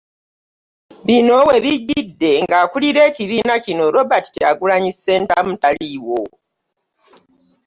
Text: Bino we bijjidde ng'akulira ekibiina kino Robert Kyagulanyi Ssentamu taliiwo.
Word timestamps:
Bino 1.05 1.37
we 1.47 1.55
bijjidde 1.65 2.31
ng'akulira 2.43 2.99
ekibiina 3.09 3.53
kino 3.65 3.83
Robert 3.95 4.25
Kyagulanyi 4.33 4.91
Ssentamu 4.95 5.51
taliiwo. 5.61 6.21